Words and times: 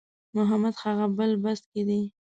محمد 0.35 0.75
هغه 0.83 1.05
بل 1.17 1.31
بس 1.43 1.59
کې 1.71 1.81
دی. 1.87 2.01